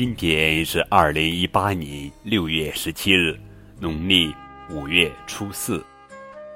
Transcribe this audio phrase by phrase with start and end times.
[0.00, 3.38] 今天是二零一八年六月十七日，
[3.78, 4.34] 农历
[4.70, 5.84] 五月初四，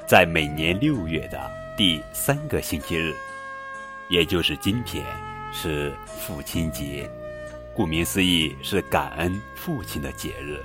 [0.07, 1.39] 在每年六月的
[1.77, 3.15] 第三个星期日，
[4.09, 5.05] 也就是今天，
[5.53, 7.07] 是父亲节。
[7.75, 10.65] 顾名思义，是感恩父亲的节日。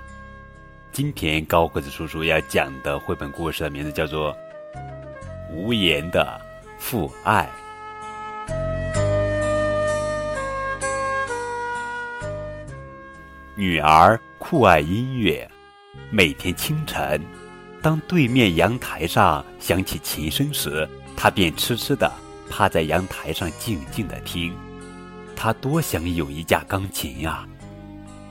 [0.94, 4.34] 今天高个子叔叔要讲的绘本故事的名字叫做
[5.54, 6.40] 《无言的
[6.78, 7.44] 父爱》。
[13.60, 15.46] 女儿酷爱音乐，
[16.10, 17.22] 每天清晨，
[17.82, 20.88] 当对面阳台上响起琴声时，
[21.18, 22.10] 她便痴痴地
[22.50, 24.56] 趴在阳台上静静地听。
[25.36, 27.46] 她多想有一架钢琴呀！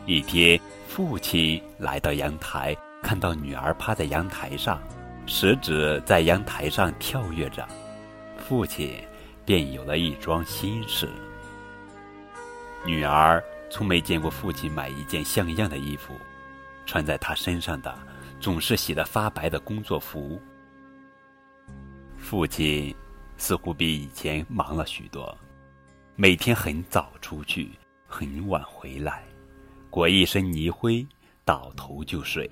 [0.07, 4.81] 一天，父亲来到阳台，看到女儿趴在阳台上，
[5.27, 7.69] 食指在阳台上跳跃着，
[8.49, 8.95] 父亲
[9.45, 11.07] 便有了一桩心事。
[12.87, 13.45] 女儿。
[13.71, 16.15] 从没见过父亲买一件像样的衣服，
[16.87, 17.97] 穿在他身上的
[18.41, 20.41] 总是洗得发白的工作服。
[22.17, 22.95] 父亲
[23.37, 25.37] 似乎比以前忙了许多，
[26.17, 27.71] 每天很早出去，
[28.07, 29.23] 很晚回来，
[29.91, 31.07] 裹一身泥灰，
[31.45, 32.49] 倒头就睡。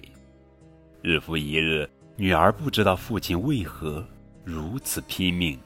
[1.02, 4.06] 日复一日，女儿不知道父亲为何
[4.44, 5.58] 如此拼命，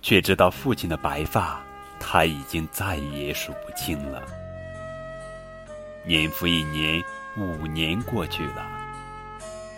[0.00, 1.62] 却知道父亲的白发，
[2.00, 4.22] 她已经再也数不清了。
[6.04, 7.02] 年复一年，
[7.36, 8.66] 五年过去了，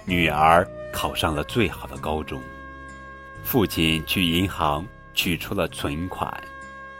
[0.06, 2.40] 女儿考上了最好的高中。
[3.42, 6.32] 父亲去银行取出了存款，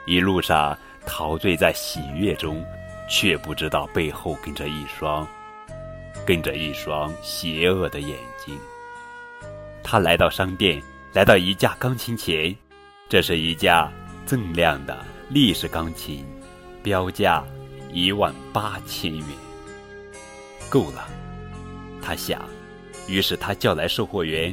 [0.05, 2.63] 一路上陶醉在喜悦中，
[3.09, 5.27] 却不知道背后跟着一双，
[6.27, 8.59] 跟着一双邪恶的眼睛。
[9.83, 10.83] 他来到商店，
[11.15, 12.55] 来到一架钢琴前，
[13.09, 13.91] 这是一架
[14.27, 16.27] 锃亮的立式钢琴，
[16.83, 17.43] 标价。
[17.95, 19.27] 一万八千元，
[20.69, 21.07] 够了，
[22.03, 22.45] 他想。
[23.07, 24.53] 于是他叫来售货员。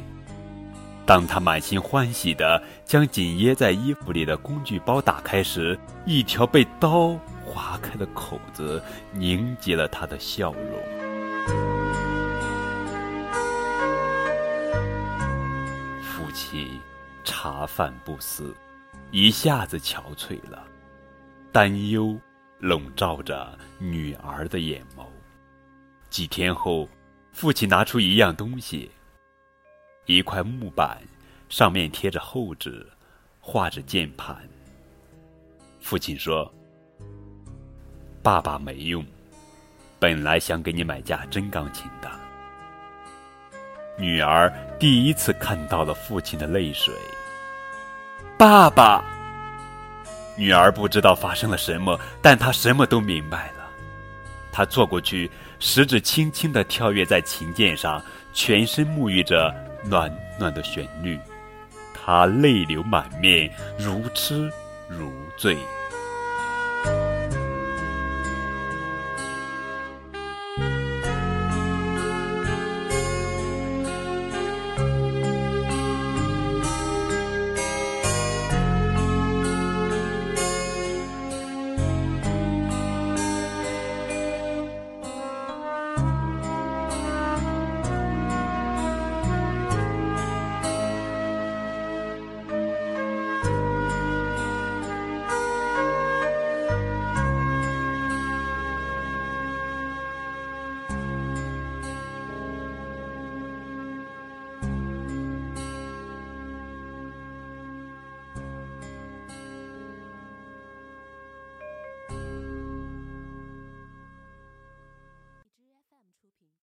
[1.07, 8.79] 当他满心欢喜地将紧掖在衣服里的工具包打开时，一条被刀划开的口子
[9.11, 10.79] 凝结了他的笑容。
[16.03, 16.79] 父亲
[17.23, 18.55] 茶饭不思，
[19.09, 20.63] 一下子憔悴了，
[21.51, 22.15] 担忧。
[22.61, 25.03] 笼罩着女儿的眼眸。
[26.11, 26.87] 几天后，
[27.33, 28.91] 父亲拿出一样东西，
[30.05, 31.01] 一块木板，
[31.49, 32.87] 上面贴着厚纸，
[33.39, 34.37] 画着键盘。
[35.79, 36.53] 父亲说
[38.21, 39.03] ：“爸爸没用，
[39.97, 42.11] 本来想给你买架真钢琴的。”
[43.97, 46.93] 女儿第一次看到了父亲的泪水。
[48.37, 49.10] 爸爸。
[50.35, 53.67] 女儿不知道发生了什么，但她什么都明白了。
[54.51, 58.01] 她坐过去，食指轻轻地跳跃在琴键上，
[58.33, 59.53] 全身沐浴着
[59.83, 61.19] 暖暖的旋律。
[61.93, 64.51] 她泪流满面，如痴
[64.89, 65.57] 如醉。